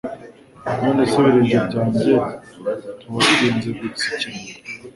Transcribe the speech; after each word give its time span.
None 0.81 1.01
se 1.11 1.15
ibirenge 1.19 1.57
byanjye 1.67 2.11
ntiwabirinze 2.21 3.69
gutsikira 3.79 4.59